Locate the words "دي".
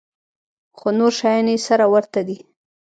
2.27-2.37